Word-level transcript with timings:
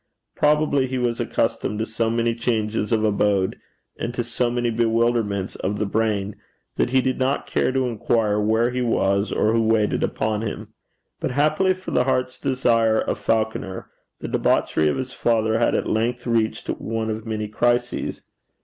Probably 0.35 0.87
he 0.87 0.97
was 0.97 1.19
accustomed 1.19 1.77
to 1.77 1.85
so 1.85 2.09
many 2.09 2.33
changes 2.33 2.91
of 2.91 3.03
abode, 3.03 3.59
and 3.99 4.11
to 4.15 4.23
so 4.23 4.49
many 4.49 4.71
bewilderments 4.71 5.55
of 5.57 5.77
the 5.77 5.85
brain, 5.85 6.37
that 6.75 6.89
he 6.89 7.01
did 7.01 7.19
not 7.19 7.45
care 7.45 7.71
to 7.71 7.85
inquire 7.85 8.39
where 8.39 8.71
he 8.71 8.81
was 8.81 9.31
or 9.31 9.53
who 9.53 9.61
waited 9.61 10.01
upon 10.01 10.41
him. 10.41 10.69
But 11.19 11.29
happily 11.29 11.75
for 11.75 11.91
the 11.91 12.05
heart's 12.05 12.39
desire 12.39 12.97
of 12.99 13.19
Falconer, 13.19 13.91
the 14.21 14.27
debauchery 14.27 14.87
of 14.87 14.97
his 14.97 15.13
father 15.13 15.59
had 15.59 15.75
at 15.75 15.85
length 15.87 16.25
reached 16.25 16.67
one 16.67 17.11
of 17.11 17.27
many 17.27 17.47
crises. 17.47 18.23